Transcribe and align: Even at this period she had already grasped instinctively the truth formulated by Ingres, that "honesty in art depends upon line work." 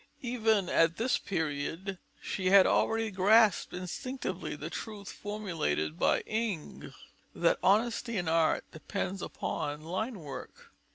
Even 0.23 0.67
at 0.67 0.97
this 0.97 1.19
period 1.19 1.99
she 2.23 2.47
had 2.49 2.65
already 2.65 3.11
grasped 3.11 3.71
instinctively 3.71 4.55
the 4.55 4.71
truth 4.71 5.11
formulated 5.11 5.99
by 5.99 6.21
Ingres, 6.25 6.95
that 7.35 7.59
"honesty 7.61 8.17
in 8.17 8.27
art 8.27 8.65
depends 8.71 9.21
upon 9.21 9.81
line 9.81 10.17
work." 10.21 10.71